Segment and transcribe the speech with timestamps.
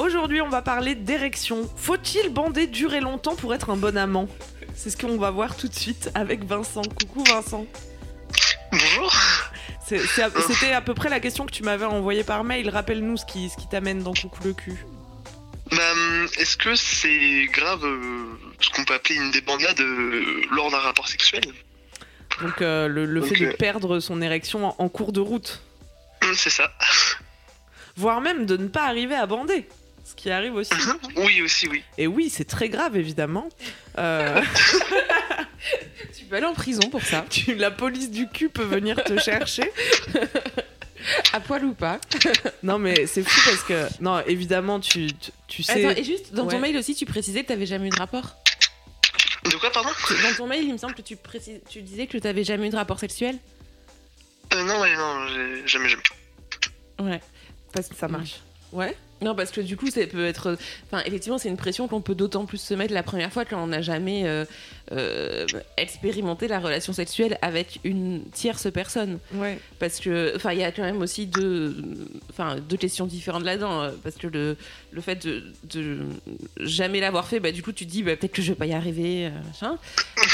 [0.00, 1.68] Aujourd'hui, on va parler d'érection.
[1.76, 4.28] Faut-il bander durer longtemps pour être un bon amant?
[4.74, 6.80] C'est ce qu'on va voir tout de suite avec Vincent.
[6.98, 7.66] Coucou Vincent.
[8.72, 9.12] Bonjour.
[9.86, 12.70] C'était à peu près la question que tu m'avais envoyée par mail.
[12.70, 14.86] Rappelle-nous ce qui, ce qui t'amène dans Coucou le cul.
[15.70, 18.24] Bah, hum, est-ce que c'est grave euh,
[18.58, 21.42] ce qu'on peut appeler une débandade euh, lors d'un rapport sexuel?
[22.40, 25.60] Donc euh, le, le fait de perdre son érection en, en cours de route.
[26.22, 26.72] Hum, C'est ça.
[27.96, 29.68] Voire même de ne pas arriver à bander.
[30.04, 30.72] Ce qui arrive aussi.
[31.16, 31.82] Oui, aussi, oui.
[31.98, 33.48] Et oui, c'est très grave évidemment.
[33.98, 34.42] Euh,
[36.16, 39.18] Tu peux aller en prison pour ça, tu- la police du cul peut venir te
[39.22, 39.70] chercher.
[41.32, 42.00] à poil ou pas.
[42.62, 44.02] Non mais c'est fou parce que...
[44.02, 45.84] Non, évidemment, tu, tu, tu sais...
[45.84, 46.52] Attends, et juste, dans Ouais.
[46.54, 48.36] ton mail aussi, tu précisais que t'avais jamais eu de rapport.
[49.44, 49.90] De quoi, pardon?
[50.22, 52.70] Dans ton mail, il me semble que tu, précises, tu disais que t'avais jamais eu
[52.70, 53.36] de rapport sexuel.
[54.54, 55.26] euh, Non, ouais, non,
[55.66, 56.02] jamais, jamais.
[57.00, 57.20] Ouais.
[57.72, 58.40] Parce que ça marche.
[58.72, 60.56] Ouais Non, parce que du coup, ça peut être.
[60.90, 63.62] Enfin, effectivement, c'est une pression qu'on peut d'autant plus se mettre la première fois quand
[63.62, 64.44] on n'a jamais euh,
[64.92, 65.46] euh,
[65.76, 69.18] expérimenté la relation sexuelle avec une tierce personne.
[69.34, 69.58] Ouais.
[69.78, 71.76] Parce que, enfin, il y a quand même aussi deux,
[72.30, 73.82] enfin, deux questions différentes là-dedans.
[73.82, 74.56] euh, Parce que le,
[74.92, 75.98] le fait de, de
[76.60, 78.66] jamais l'avoir fait, bah, du coup, tu te dis, bah, peut-être que je vais pas
[78.66, 79.76] y arriver, machin.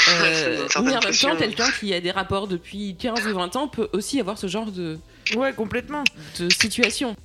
[0.09, 3.67] Euh, mais en même temps, quelqu'un qui a des rapports depuis 15 ou 20 ans
[3.67, 4.97] peut aussi avoir ce genre de,
[5.35, 6.03] Ouais, complètement.
[6.39, 7.15] de situation.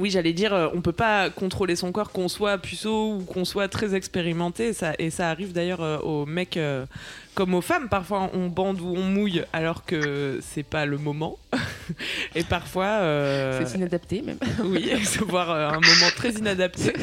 [0.00, 3.44] Oui, j'allais dire, euh, on peut pas contrôler son corps, qu'on soit puceau ou qu'on
[3.44, 4.72] soit très expérimenté.
[4.72, 6.86] Ça, et ça arrive d'ailleurs euh, aux mecs euh,
[7.34, 7.88] comme aux femmes.
[7.88, 11.38] Parfois, on bande ou on mouille alors que c'est pas le moment.
[12.34, 14.38] et parfois, euh, C'est inadapté, même.
[14.64, 16.94] oui, se voir euh, un moment très inadapté,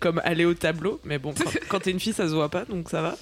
[0.00, 0.98] comme aller au tableau.
[1.04, 3.16] Mais bon, quand, quand t'es une fille, ça se voit pas, donc ça va.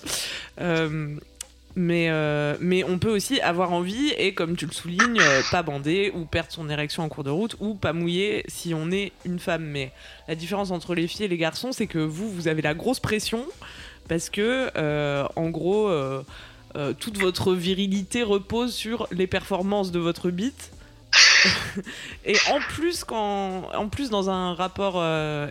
[1.76, 5.64] Mais, euh, mais on peut aussi avoir envie et, comme tu le soulignes, euh, pas
[5.64, 9.12] bander ou perdre son érection en cours de route ou pas mouiller si on est
[9.24, 9.64] une femme.
[9.64, 9.90] Mais
[10.28, 13.00] la différence entre les filles et les garçons, c'est que vous, vous avez la grosse
[13.00, 13.44] pression
[14.08, 15.90] parce que, euh, en gros,
[17.00, 20.70] toute votre virilité repose sur les performances de votre bite.
[22.24, 25.02] Et en plus, quand, en plus dans un rapport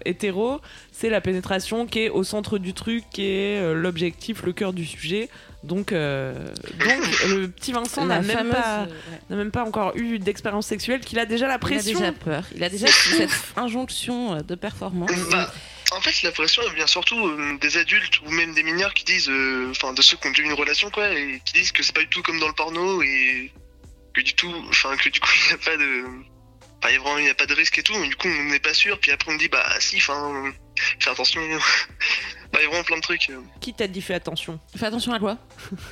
[0.05, 0.59] hétéro,
[0.91, 4.85] c'est la pénétration qui est au centre du truc, qui est l'objectif, le cœur du
[4.85, 5.29] sujet.
[5.63, 6.33] Donc, euh,
[6.79, 8.85] donc le petit Vincent n'a même, pas, euh,
[9.29, 9.35] ouais.
[9.37, 11.99] même pas encore eu d'expérience sexuelle, qu'il a déjà la Il a pression.
[11.99, 12.43] déjà peur.
[12.55, 15.11] Il a déjà cette injonction euh, de performance.
[15.31, 15.51] Bah,
[15.91, 19.03] en fait, la pression, elle vient surtout euh, des adultes ou même des mineurs qui
[19.05, 21.71] disent, euh, enfin, de ceux qui ont déjà eu une relation, quoi, et qui disent
[21.71, 23.51] que c'est pas du tout comme dans le porno et
[24.13, 26.03] que du tout, enfin, que du coup, il n'y a pas de.
[26.79, 28.15] Enfin, il y a vraiment, il y a pas de risque et tout, mais du
[28.17, 30.51] coup, on n'est pas sûr, puis après, on dit, bah, si, enfin,
[30.99, 31.39] fais attention.
[32.53, 33.29] Bah, il y a vraiment plein de trucs.
[33.59, 35.37] Qui t'a dit fais attention Fais attention à quoi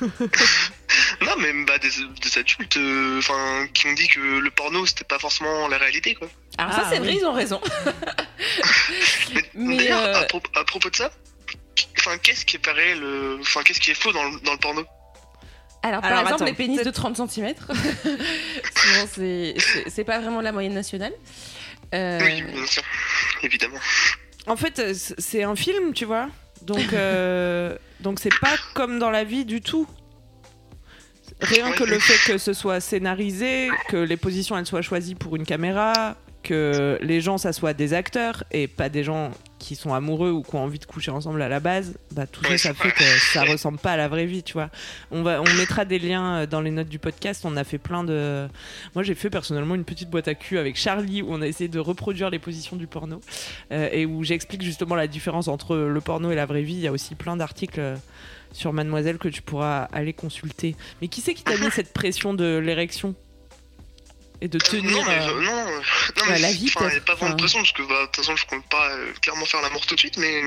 [1.22, 5.04] Non, mais bah, des, des adultes, euh, enfin, qui ont dit que le porno, c'était
[5.04, 6.28] pas forcément la réalité, quoi.
[6.58, 7.60] Alors Ah, ça, c'est vrai, ils ont raison.
[9.34, 11.10] Mais, Mais, d'ailleurs, euh, à, propos- à propos de ça,
[11.98, 14.52] enfin, qu'est-ce qui est pas réel, euh, enfin, qu'est-ce qui est faux dans le, dans
[14.52, 14.84] le porno?
[15.84, 17.54] Alors, par Alors, exemple, attends, les pénis de peut-être- 30 cm.
[19.14, 21.12] C'est- pas vraiment la moyenne nationale.
[21.94, 22.82] Euh, Oui, bien sûr,
[23.42, 23.78] évidemment.
[24.46, 26.28] En fait, c'est un film, tu vois?
[26.66, 29.86] Donc, euh, donc c'est pas comme dans la vie du tout.
[31.40, 35.34] Rien que le fait que ce soit scénarisé, que les positions elles soient choisies pour
[35.34, 39.94] une caméra, que les gens ça soit des acteurs et pas des gens qui sont
[39.94, 42.74] amoureux ou qui ont envie de coucher ensemble à la base, bah tout ça ça
[42.74, 44.70] fait que ça ressemble pas à la vraie vie, tu vois.
[45.12, 47.78] On va on mettra des liens euh, dans les notes du podcast, on a fait
[47.78, 48.48] plein de
[48.94, 51.68] Moi j'ai fait personnellement une petite boîte à cul avec Charlie où on a essayé
[51.68, 53.20] de reproduire les positions du porno
[53.70, 56.74] euh, et où j'explique justement la différence entre le porno et la vraie vie.
[56.74, 57.96] Il y a aussi plein d'articles euh,
[58.50, 60.74] sur Mademoiselle que tu pourras aller consulter.
[61.00, 63.14] Mais qui c'est qui t'a mis cette pression de l'érection?
[64.42, 65.82] Et de tenir non, mais, euh, euh, non, euh, non,
[66.16, 68.34] bah, mais la vie, enfin, pas vraiment de pression parce que bah, de toute façon,
[68.34, 70.42] je compte pas euh, clairement faire la mort tout de suite, mais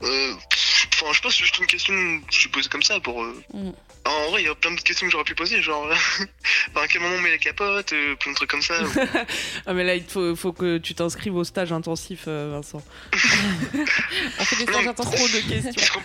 [0.00, 3.22] Enfin, je pense c'est juste une question que je suis posée comme ça pour.
[3.22, 3.70] euh, Mm.
[4.04, 5.88] En vrai, il y a plein de questions que j'aurais pu poser, genre.
[6.74, 8.74] à quel moment on met la capote, plein de trucs comme ça.
[9.66, 12.82] Ah, mais là, il faut, faut que tu t'inscrives au stage intensif, Vincent.
[13.12, 15.14] On fait des stages intensifs.
[15.14, 16.00] Trop de questions.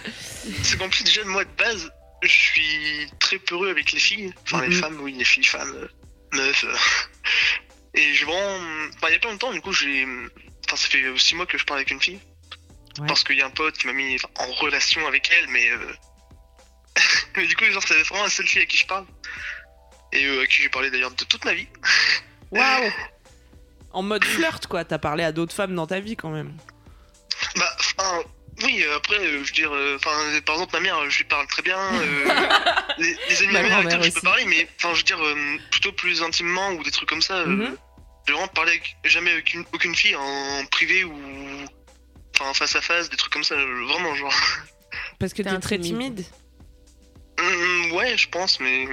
[0.63, 1.89] C'est plus, déjà, moi, de base,
[2.23, 4.33] je suis très peureux avec les filles.
[4.44, 5.88] Enfin, les femmes, oui, les filles, femmes,
[6.39, 6.75] euh.
[7.95, 8.89] Et je vraiment.
[8.95, 10.06] Enfin, il y a pas longtemps, du coup, j'ai.
[10.65, 12.19] Enfin, ça fait 6 mois que je parle avec une fille.
[13.00, 13.07] Ouais.
[13.07, 15.69] Parce qu'il y a un pote qui m'a mis en relation avec elle, mais.
[15.69, 15.94] euh,
[17.38, 19.06] mais du coup, genre, c'est vraiment la seule fille à qui je parle.
[20.12, 21.68] Et euh, à qui j'ai parlé d'ailleurs de toute ma vie.
[22.51, 22.91] Waouh
[23.91, 24.83] En mode flirt, quoi.
[24.83, 26.57] T'as parlé à d'autres femmes dans ta vie, quand même.
[28.63, 31.18] Oui, euh, après, euh, je veux dire, euh, enfin, euh, par exemple, ma mère, je
[31.18, 31.77] lui parle très bien.
[31.77, 32.25] euh,
[32.98, 34.98] les, les amis de Ma ma mère, avec qui je peux parler, mais enfin, je
[35.00, 37.36] veux dire, euh, plutôt plus intimement ou des trucs comme ça.
[37.38, 37.77] euh, Mhm.
[38.25, 41.13] J'ai vraiment parlé avec, jamais avec une- aucune fille en privé ou.
[42.39, 44.33] Enfin, face à face, des trucs comme ça, euh, vraiment, genre.
[45.19, 46.24] Parce que T'es très timide.
[47.39, 48.88] Hum, ouais, je pense, mais.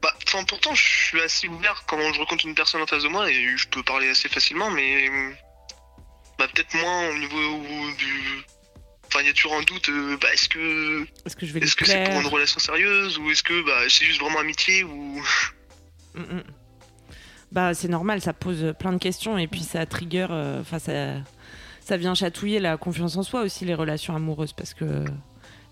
[0.00, 3.08] Bah, enfin, pourtant, je suis assez ouvert quand je rencontre une personne en face de
[3.08, 5.08] moi et je peux parler assez facilement, mais.
[6.38, 8.42] Bah, peut-être moins au niveau du.
[9.14, 11.02] Enfin, il y a toujours un doute, euh, bah, est-ce que.
[11.26, 13.82] Est-ce que je vais Est-ce que c'est pour une relation sérieuse ou est-ce que bah,
[13.90, 15.22] c'est juste vraiment amitié ou.
[16.14, 16.42] Mm, mm.
[17.52, 20.26] Bah, c'est normal, ça pose plein de questions et puis ça trigger.
[20.30, 21.14] euh, Enfin, ça,
[21.80, 24.52] ça vient chatouiller la confiance en soi aussi, les relations amoureuses.
[24.54, 25.04] Parce que.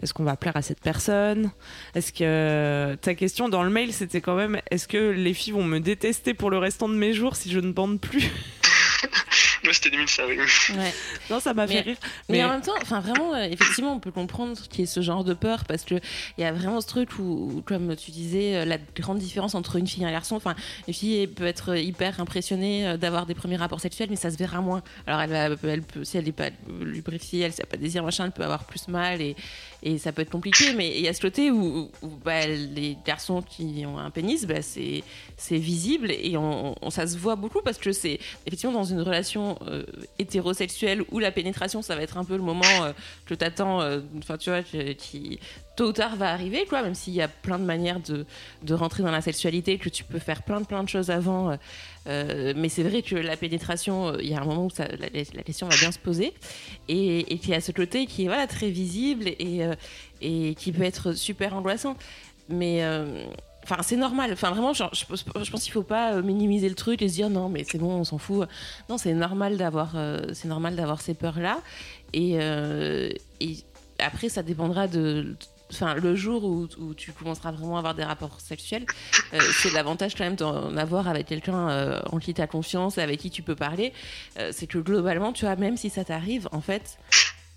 [0.02, 1.50] Est-ce qu'on va plaire à cette personne?
[1.94, 2.94] Est-ce que.
[3.02, 6.32] Ta question dans le mail, c'était quand même est-ce que les filles vont me détester
[6.32, 8.30] pour le restant de mes jours si je ne bande plus?
[9.64, 10.26] Moi, c'était 2000 ça.
[10.26, 10.36] Ouais.
[11.30, 11.96] Non, ça m'a fait Mais- rire.
[12.28, 14.86] Mais, Mais- en même temps, enfin vraiment, euh, effectivement, on peut comprendre qu'il y ait
[14.86, 15.94] ce genre de peur parce que
[16.38, 19.54] il y a vraiment ce truc où, où, comme tu disais, euh, la grande différence
[19.54, 20.36] entre une fille et un garçon.
[20.36, 20.54] Enfin,
[20.88, 24.36] une fille peut être hyper impressionnée euh, d'avoir des premiers rapports sexuels, mais ça se
[24.36, 24.82] verra moins.
[25.06, 28.02] Alors, elle, va, elle peut, si elle n'est pas lubrifiée, elle n'a pas de désir
[28.02, 29.36] machin, elle peut avoir plus mal et,
[29.82, 30.72] et ça peut être compliqué.
[30.74, 34.46] Mais il y a ce côté où, où, bah, les garçons qui ont un pénis,
[34.46, 35.02] bah, c'est
[35.36, 39.00] c'est visible et on, on- ça se voit beaucoup parce que c'est effectivement dans une
[39.00, 39.84] relation euh,
[40.18, 42.92] hétérosexuelle où la pénétration ça va être un peu le moment euh,
[43.26, 45.38] que t'attends euh, enfin tu vois qui,
[45.76, 48.26] tôt ou tard va arriver quoi même s'il y a plein de manières de,
[48.62, 51.50] de rentrer dans la sexualité que tu peux faire plein de plein de choses avant
[51.50, 51.56] euh,
[52.06, 54.86] euh, mais c'est vrai que la pénétration euh, il y a un moment où la,
[54.88, 56.32] la question va bien se poser.
[56.88, 59.74] Et, et qu'il y a ce côté qui est voilà très visible et, euh,
[60.20, 61.96] et qui peut être super angoissant.
[62.48, 63.24] Mais euh,
[63.82, 64.32] C'est normal.
[64.32, 64.84] Enfin, vraiment, je,
[65.50, 67.92] pense qu'il faut pas euh, minimiser le truc et se dire non, mais c'est bon,
[67.92, 68.48] on s'en fout.
[68.88, 71.60] Non, c'est normal d'avoir, euh, c'est normal d'avoir ces peurs-là.
[72.12, 73.58] Et, euh, et
[73.98, 75.36] après, ça dépendra de.
[75.72, 78.84] Enfin, le jour où, tu commenceras vraiment à avoir des rapports sexuels,
[79.62, 83.30] c'est l'avantage quand même d'en avoir avec quelqu'un en qui tu as confiance avec qui
[83.30, 83.92] tu peux parler.
[84.50, 86.98] C'est que globalement, tu vois, même si ça t'arrive, en fait,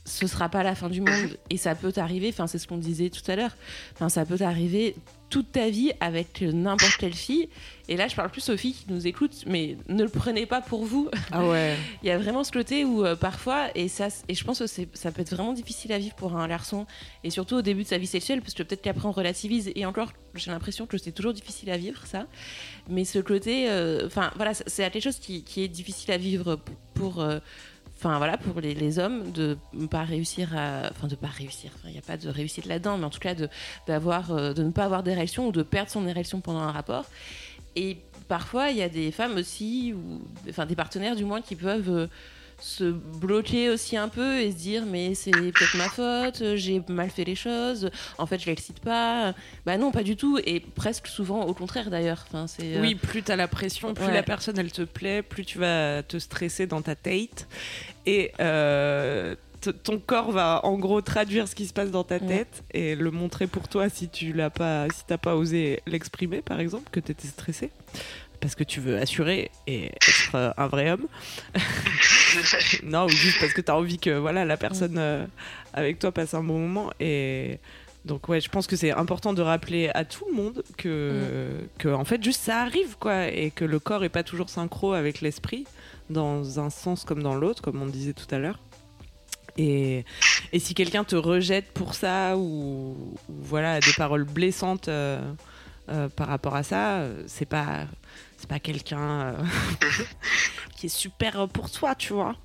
[0.06, 2.30] ce sera pas la fin du monde et ça peut t'arriver.
[2.30, 3.56] Enfin, c'est ce qu'on disait tout à l'heure.
[3.94, 4.95] Enfin, ça peut t'arriver
[5.33, 7.50] toute ta vie avec n'importe quelle fille.
[7.89, 10.62] Et là, je parle plus aux filles qui nous écoutent, mais ne le prenez pas
[10.62, 11.09] pour vous.
[11.31, 11.75] Ah ouais.
[12.03, 14.68] Il y a vraiment ce côté où euh, parfois, et, ça, et je pense que
[14.68, 16.85] ça peut être vraiment difficile à vivre pour un garçon,
[17.24, 19.85] et surtout au début de sa vie sexuelle, parce que peut-être qu'après on relativise, et
[19.88, 22.27] encore, j'ai l'impression que c'est toujours difficile à vivre ça.
[22.88, 26.59] Mais ce côté, euh, enfin voilà, c'est- quelque chose qui, qui est difficile à vivre
[26.94, 27.21] pour.
[27.21, 27.39] euh,
[28.03, 30.50] Enfin voilà, pour les, hommes, de ne pas réussir.
[30.51, 31.71] Enfin, de pas réussir.
[31.85, 33.48] Il n'y a pas de réussite là-dedans, mais en tout cas, de,
[33.88, 37.05] d'avoir, euh, de ne pas avoir d'érection ou de perdre son érection pendant un rapport.
[37.77, 39.95] Et parfois, il y a des femmes aussi,
[40.50, 42.07] enfin des partenaires du moins, qui peuvent euh,
[42.60, 47.10] se bloquer aussi un peu et se dire mais c'est peut-être ma faute, j'ai mal
[47.10, 49.33] fait les choses, en fait je l'excite pas.
[49.65, 52.25] Bah non, pas du tout, et presque souvent au contraire d'ailleurs.
[52.27, 54.13] Enfin, c'est, euh, Oui, plus t'as la pression, plus Ouais.
[54.13, 57.48] la personne elle te plaît, plus tu vas te stresser dans ta date.
[58.05, 62.15] Et euh, t- ton corps va en gros traduire ce qui se passe dans ta
[62.17, 62.27] Ouais.
[62.27, 66.41] tête et le montrer pour toi si tu l'as pas, si t'as pas osé l'exprimer
[66.41, 67.72] par exemple, que t'étais stressé.
[68.41, 71.07] Parce que tu veux assurer et être un vrai homme.
[72.83, 75.25] non, ou juste parce que t'as envie que voilà, la personne euh,
[75.73, 76.91] avec toi passe un bon moment.
[76.99, 77.59] Et
[78.05, 81.89] donc, ouais, je pense que c'est important de rappeler à tout le monde que, que
[81.89, 83.27] en fait, juste ça arrive, quoi.
[83.27, 85.65] Et que le corps est pas toujours synchro avec l'esprit,
[86.09, 88.59] dans un sens comme dans l'autre, comme on disait tout à l'heure.
[89.57, 90.03] Et,
[90.51, 92.95] et si quelqu'un te rejette pour ça, ou,
[93.29, 94.87] ou voilà, des paroles blessantes.
[94.87, 95.19] euh,
[95.89, 97.87] euh, par rapport à ça, c'est pas
[98.43, 99.43] c'est pas quelqu'un euh,
[100.75, 102.35] qui est super pour toi, tu vois.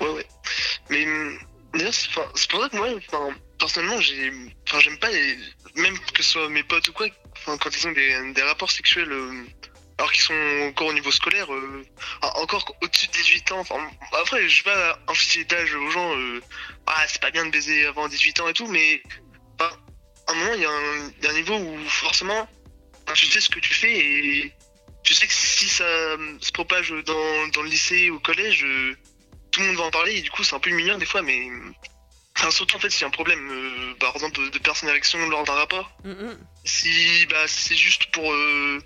[0.00, 0.26] Ouais, ouais.
[0.90, 1.36] Mais hum,
[1.74, 2.86] d'ailleurs, c'est pour ça que moi,
[3.58, 5.36] personnellement, j'aime pas les,
[5.74, 7.08] même que ce soit mes potes ou quoi,
[7.44, 9.44] quand ils ont des, des rapports sexuels euh,
[9.98, 11.84] alors qu'ils sont encore au niveau scolaire, euh,
[12.22, 13.58] encore au-dessus de 18 ans.
[13.58, 16.16] Enfin, après, je vais pas infliger d'âge aux gens.
[16.16, 16.40] euh,
[16.86, 19.02] ah, c'est pas bien de baiser avant 18 ans et tout, mais
[19.58, 19.68] à
[20.28, 22.48] un moment, y, il y a un niveau où forcément,
[23.10, 24.52] enfin, tu sais ce que tu fais et
[25.02, 25.84] tu sais que si ça
[26.40, 28.94] se propage dans, dans le lycée ou au collège, euh,
[29.50, 31.22] tout le monde va en parler et du coup, c'est un peu humiliant des fois,
[31.22, 31.48] mais.
[32.36, 35.18] Enfin, surtout en fait, s'il y a un problème, euh, par exemple, de personne érection
[35.28, 36.32] lors d'un rapport, Mm,
[36.64, 38.32] si bah, c'est juste pour.
[38.32, 38.78] euh,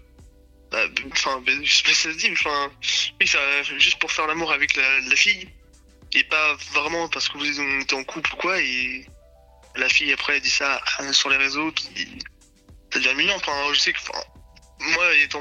[0.73, 2.73] bah, Enfin, bah, je sais pas si ça se dit, mais enfin.
[3.21, 3.39] Oui, ça,
[3.79, 5.49] juste pour faire l'amour avec la, la fille.
[6.15, 8.61] Et pas vraiment parce que vous êtes en couple ou quoi.
[8.61, 9.05] Et
[9.77, 10.81] la fille, après, elle dit ça
[11.13, 11.73] sur les réseaux.
[11.73, 12.19] Puis
[12.95, 13.35] ça devient mignon.
[13.37, 13.99] Enfin, je sais que.
[14.95, 15.41] Moi, étant,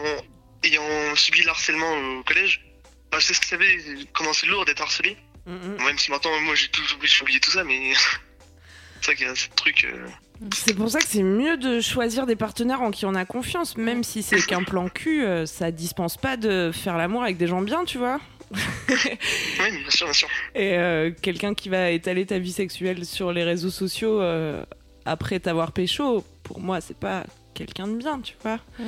[0.64, 2.66] ayant subi le harcèlement au collège,
[3.12, 3.78] bah, je sais ce que ça fait,
[4.14, 5.18] comment c'est lourd d'être harcelé.
[5.46, 5.84] Mm.
[5.86, 7.94] Même si maintenant, moi, j'ai tout oublié, tout ça, mais.
[9.02, 9.86] c'est vrai qu'il y a ce truc.
[9.86, 10.08] euh,
[10.54, 13.78] C'est pour ça que c'est mieux de choisir des partenaires en qui on a confiance,
[13.78, 17.48] même si c'est qu'un plan cul, euh, ça dispense pas de faire l'amour avec des
[17.48, 18.20] gens bien, tu vois.
[18.90, 20.28] Oui, bien sûr, bien sûr.
[20.56, 24.64] Et euh, quelqu'un qui va étaler ta vie sexuelle sur les réseaux sociaux euh,
[25.06, 28.60] après t'avoir pécho, pour moi, c'est pas quelqu'un de bien, tu vois.
[28.80, 28.86] Ouais.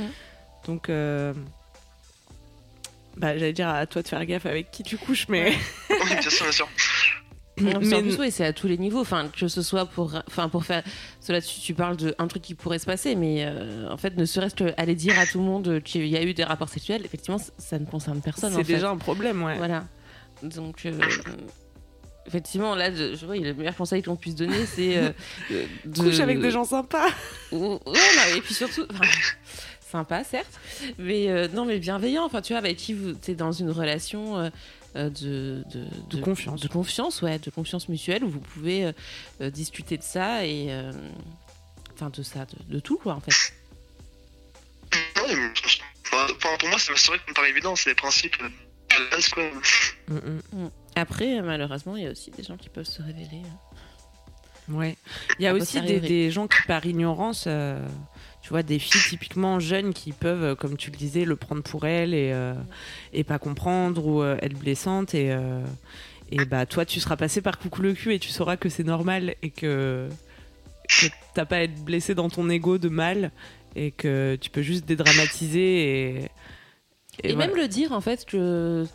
[0.66, 1.34] Donc, euh,
[3.18, 5.54] bah, j'allais dire à toi de faire gaffe avec qui tu couches, mais.
[5.90, 6.68] Oui, bien sûr, bien sûr.
[7.58, 9.00] Non, mais mais en plus, oui, c'est à tous les niveaux.
[9.00, 10.84] Enfin, que ce soit pour, enfin, pour faire.
[11.22, 14.26] Cela, tu, tu parles d'un truc qui pourrait se passer, mais euh, en fait, ne
[14.26, 17.40] serait-ce qu'aller dire à tout le monde qu'il y a eu des rapports sexuels, effectivement,
[17.58, 18.52] ça ne concerne personne.
[18.52, 18.74] c'est fait.
[18.74, 19.58] déjà un problème, ouais.
[19.58, 19.86] Voilà.
[20.44, 20.92] Donc, euh,
[22.28, 24.98] effectivement, là, je, je vois, le meilleur conseil qu'on puisse donner, c'est.
[24.98, 25.12] euh,
[25.86, 27.08] de- Couche avec des gens sympas.
[27.52, 27.80] Ouais, non,
[28.36, 28.86] et puis surtout.
[28.92, 29.08] enfin,
[29.92, 30.60] Sympa, certes,
[30.98, 32.26] mais euh, non, mais bienveillant.
[32.26, 36.60] Enfin, tu vois, avec qui vous êtes dans une relation euh, de, de, De confiance.
[36.60, 38.92] de confiance, ouais, de confiance mutuelle où vous pouvez
[39.40, 40.92] discuter de ça et, euh,
[41.94, 43.54] enfin, de ça, de, de tout, quoi, en fait.
[46.12, 49.30] Enfin, pour moi, c'est vrai que ça me paraît évident, c'est des principes de base,
[49.30, 49.44] quoi.
[50.08, 50.16] Mm,
[50.54, 50.70] mm.
[50.96, 53.42] Après, euh, malheureusement, il y a aussi des gens qui peuvent se révéler.
[53.44, 53.76] euh,
[54.68, 54.98] Ouais.
[55.40, 57.86] Il y a aussi des, gens qui, par ignorance, euh,
[58.42, 61.62] tu vois, des filles typiquement jeunes qui peuvent, euh, comme tu le disais, le prendre
[61.62, 62.56] pour elles et, euh,
[63.14, 65.14] et pas comprendre ou euh, être blessante.
[65.14, 65.36] Et,
[66.32, 68.84] et bah, toi, tu seras passé par coucou le cul et tu sauras que c'est
[68.84, 70.10] normal et que,
[70.90, 73.32] que t'as pas à être blessé dans ton ego de mal
[73.76, 76.32] et que tu peux juste dédramatiser et.
[77.24, 77.48] Et, voilà.
[77.48, 78.86] même le dire, en fait, que.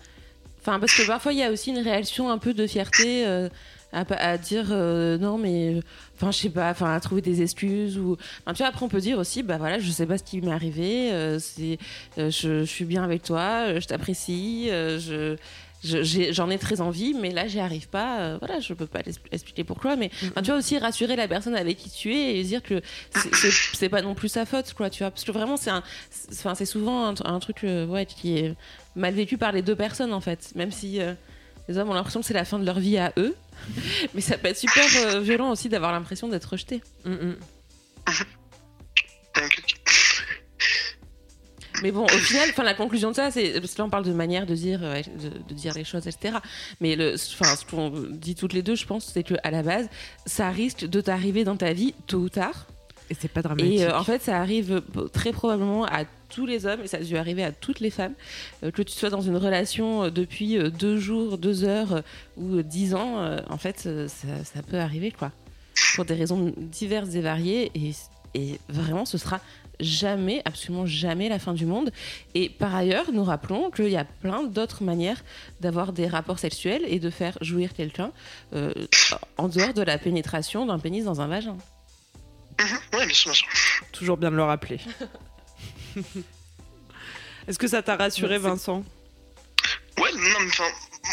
[0.61, 3.49] Enfin, parce que parfois, il y a aussi une réaction un peu de fierté euh,
[3.93, 5.81] à, dire euh, non, mais.
[6.17, 7.99] Enfin, je sais pas, enfin, à trouver des excuses.
[7.99, 10.23] ou enfin, Tu vois, après, on peut dire aussi, bah voilà, je sais pas ce
[10.23, 11.79] qui m'est arrivé, euh, c'est,
[12.17, 15.37] je, je suis bien avec toi, je t'apprécie, euh,
[15.83, 18.21] je- J'en ai, très envie, mais là, j'y arrive pas.
[18.21, 19.01] euh, voilà, je peux pas
[19.33, 22.43] expliquer pourquoi, mais enfin, tu vois aussi rassurer la personne avec qui tu es et
[22.45, 22.81] dire que
[23.15, 25.83] c'est- c'est pas non plus sa faute, quoi, tu vois, parce que vraiment, c'est un,
[26.11, 28.55] c'est- enfin, c'est souvent un, un truc, euh, ouais, qui est
[28.97, 31.15] mal vécu par les deux personnes en fait, même si euh,
[31.69, 33.35] les hommes ont l'impression que c'est la fin de leur vie à eux,
[34.15, 36.83] mais ça peut être super euh, violent aussi d'avoir l'impression d'être rejeté.
[37.05, 37.37] Mm, mm.
[41.83, 44.05] Mais bon, au final, enfin la conclusion de ça, c'est parce que là on parle
[44.05, 46.39] de manière de dire, euh, de, de dire les choses, etc.
[46.81, 49.63] Mais le, enfin, ce qu'on dit toutes les deux, je pense, c'est que à la
[49.63, 49.89] base,
[50.27, 52.67] ça risque de t'arriver dans ta vie tôt ou tard.
[53.11, 53.81] Et c'est pas dramatique.
[53.81, 54.83] Et euh, en fait, ça arrive
[55.13, 58.15] très probablement à tous les hommes, et ça a dû arriver à toutes les femmes,
[58.63, 62.03] euh, que tu sois dans une relation euh, depuis deux jours, deux heures
[62.37, 63.17] ou dix ans,
[63.49, 65.33] en fait, ça, ça peut arriver, quoi.
[65.97, 67.93] Pour des raisons diverses et variées, et,
[68.35, 69.41] et vraiment, ce sera
[69.81, 71.91] jamais, absolument jamais la fin du monde.
[72.35, 75.23] Et par ailleurs, nous rappelons qu'il y a plein d'autres manières
[75.61, 78.13] d'avoir des rapports sexuels et de faire jouir quelqu'un
[78.55, 78.73] euh,
[79.37, 81.57] en dehors de la pénétration d'un pénis dans un vagin.
[82.59, 83.49] mhm, ouais, bien sûr, bien sûr.
[83.93, 84.79] Toujours bien de le rappeler.
[87.49, 88.39] Est-ce que ça t'a rassuré.
[88.39, 88.85] Vincent?
[89.99, 90.69] Ouais, non, mais enfin,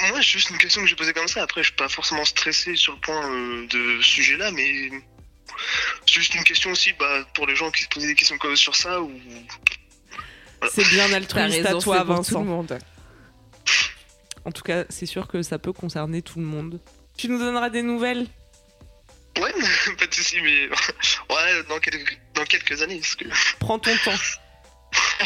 [0.10, 1.44] moi, c'est juste une question que j'ai posée comme ça.
[1.44, 4.90] Après, je suis pas forcément stressé sur le point euh, de ce sujet-là, mais
[6.06, 8.56] c'est juste une question aussi bah, pour les gens qui se posaient des questions comme
[8.56, 9.12] sur ça ou.
[10.72, 12.40] C'est bien altruiste à toi, tout Vincent.
[12.40, 12.80] le monde.
[14.46, 16.80] En tout cas, c'est sûr que ça peut concerner tout le monde.
[17.18, 18.28] Tu nous donneras des nouvelles?
[19.40, 19.54] Ouais,
[19.98, 20.68] pas de soucis, mais
[21.30, 23.26] ouais, dans quelques, dans quelques années, parce que.
[23.60, 24.12] Prends ton temps.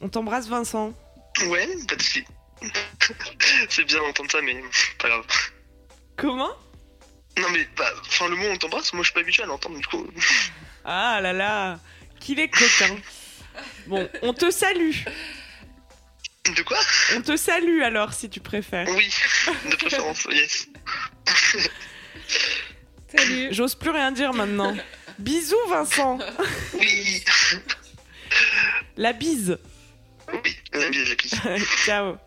[0.00, 0.92] On t'embrasse, Vincent.
[1.46, 2.24] Ouais, pas de soucis.
[3.68, 4.62] c'est bien d'entendre ça, mais
[4.98, 5.24] pas grave.
[6.16, 6.52] Comment?
[7.38, 9.78] Non, mais bah, enfin, le mot on t'embrasse, moi je suis pas habitué à l'entendre,
[9.78, 10.06] du coup.
[10.86, 11.78] Ah là là
[12.20, 12.94] Qu'il est coquin.
[13.86, 14.92] Bon, on te salue.
[16.54, 16.76] De quoi?
[17.16, 18.86] On te salue alors, si tu préfères.
[18.90, 19.08] Oui,
[19.70, 20.68] de préférence, yes.
[23.16, 23.48] Salut.
[23.50, 24.76] J'ose plus rien dire maintenant.
[25.18, 26.18] Bisous, Vincent.
[26.74, 27.24] Oui.
[28.98, 29.58] La bise.
[30.32, 31.66] Oui, la bise, la bise.
[31.86, 32.18] Ciao.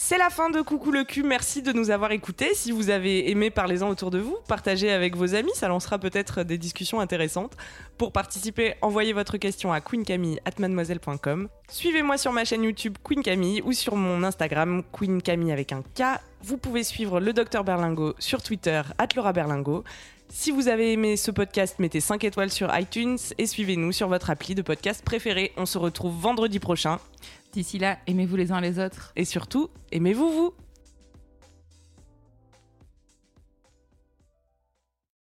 [0.00, 2.54] C'est la fin de Coucou le cul, merci de nous avoir écoutés.
[2.54, 6.44] Si vous avez aimé, parlez-en autour de vous, partagez avec vos amis, ça lancera peut-être
[6.44, 7.56] des discussions intéressantes.
[7.98, 11.48] Pour participer, envoyez votre question à queencamille.mademoiselle.com.
[11.68, 15.82] Suivez-moi sur ma chaîne YouTube Queen Camille ou sur mon Instagram Queen Camille avec un
[15.82, 16.20] K.
[16.42, 18.82] Vous pouvez suivre le Docteur Berlingo sur Twitter,
[19.16, 19.82] Laura Berlingo.
[20.30, 24.28] Si vous avez aimé ce podcast, mettez 5 étoiles sur iTunes et suivez-nous sur votre
[24.28, 25.52] appli de podcast préféré.
[25.56, 27.00] On se retrouve vendredi prochain.
[27.52, 29.12] D'ici là, aimez-vous les uns les autres.
[29.16, 30.54] Et surtout, aimez-vous vous